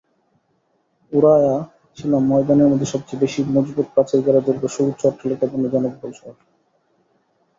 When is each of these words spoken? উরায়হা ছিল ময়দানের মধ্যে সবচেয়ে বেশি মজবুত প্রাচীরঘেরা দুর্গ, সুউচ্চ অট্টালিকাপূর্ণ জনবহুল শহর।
উরায়হা 1.11 1.57
ছিল 1.97 2.11
ময়দানের 2.29 2.69
মধ্যে 2.69 2.87
সবচেয়ে 2.93 3.21
বেশি 3.21 3.39
মজবুত 3.55 3.87
প্রাচীরঘেরা 3.93 4.41
দুর্গ, 4.45 4.63
সুউচ্চ 4.67 5.01
অট্টালিকাপূর্ণ 5.05 5.65
জনবহুল 5.73 6.11
শহর। 6.13 6.35